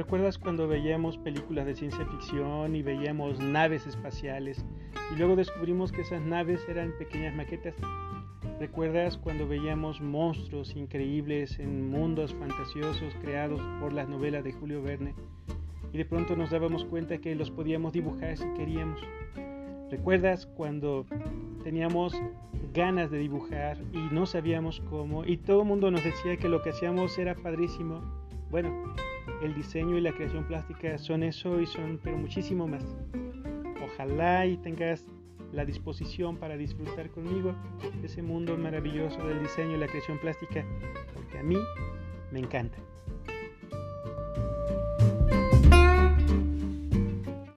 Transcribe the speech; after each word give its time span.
¿Recuerdas 0.00 0.38
cuando 0.38 0.66
veíamos 0.66 1.18
películas 1.18 1.66
de 1.66 1.74
ciencia 1.74 2.06
ficción 2.06 2.74
y 2.74 2.80
veíamos 2.80 3.38
naves 3.38 3.86
espaciales 3.86 4.64
y 5.12 5.18
luego 5.18 5.36
descubrimos 5.36 5.92
que 5.92 6.00
esas 6.00 6.22
naves 6.22 6.66
eran 6.70 6.94
pequeñas 6.98 7.36
maquetas? 7.36 7.74
¿Recuerdas 8.58 9.18
cuando 9.18 9.46
veíamos 9.46 10.00
monstruos 10.00 10.74
increíbles 10.74 11.58
en 11.58 11.90
mundos 11.90 12.34
fantasiosos 12.34 13.14
creados 13.20 13.60
por 13.78 13.92
las 13.92 14.08
novelas 14.08 14.42
de 14.42 14.54
Julio 14.54 14.82
Verne 14.82 15.14
y 15.92 15.98
de 15.98 16.06
pronto 16.06 16.34
nos 16.34 16.48
dábamos 16.48 16.86
cuenta 16.86 17.18
que 17.18 17.34
los 17.34 17.50
podíamos 17.50 17.92
dibujar 17.92 18.38
si 18.38 18.48
queríamos? 18.54 19.02
¿Recuerdas 19.90 20.46
cuando 20.46 21.04
teníamos 21.62 22.14
ganas 22.72 23.10
de 23.10 23.18
dibujar 23.18 23.76
y 23.92 23.98
no 24.14 24.24
sabíamos 24.24 24.80
cómo 24.88 25.26
y 25.26 25.36
todo 25.36 25.60
el 25.60 25.68
mundo 25.68 25.90
nos 25.90 26.02
decía 26.02 26.38
que 26.38 26.48
lo 26.48 26.62
que 26.62 26.70
hacíamos 26.70 27.18
era 27.18 27.34
padrísimo? 27.34 28.00
Bueno, 28.50 28.94
el 29.42 29.54
diseño 29.54 29.96
y 29.96 30.00
la 30.00 30.12
creación 30.12 30.44
plástica 30.44 30.98
son 30.98 31.22
eso 31.22 31.60
y 31.60 31.66
son 31.66 32.00
pero 32.02 32.16
muchísimo 32.16 32.66
más. 32.66 32.84
Ojalá 33.82 34.46
y 34.46 34.56
tengas 34.58 35.06
la 35.52 35.64
disposición 35.64 36.36
para 36.36 36.56
disfrutar 36.56 37.10
conmigo 37.10 37.54
ese 38.04 38.22
mundo 38.22 38.56
maravilloso 38.56 39.26
del 39.26 39.40
diseño 39.40 39.76
y 39.76 39.80
la 39.80 39.88
creación 39.88 40.18
plástica, 40.18 40.64
porque 41.14 41.38
a 41.38 41.42
mí 41.42 41.56
me 42.30 42.38
encanta. 42.38 42.78